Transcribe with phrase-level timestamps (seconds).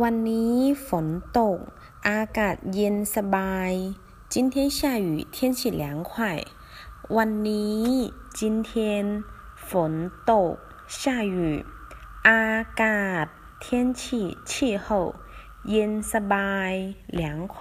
[0.00, 0.56] วันนี้
[0.88, 1.06] ฝน
[1.38, 1.58] ตก
[2.08, 3.72] อากาศเย็นสบาย
[4.32, 6.12] 今天下雨天气凉快
[7.16, 7.84] วันนี้
[8.38, 8.70] 今天
[9.70, 9.92] ฝน
[10.30, 10.54] ตก
[10.98, 11.00] 下
[11.34, 11.36] 雨
[12.28, 12.48] อา
[12.82, 13.26] กาศ
[13.64, 13.66] 天
[14.00, 14.02] 气
[14.50, 14.52] 气
[14.84, 14.86] 候
[15.70, 16.72] เย็นสบาย
[17.20, 17.22] 凉
[17.54, 17.56] 快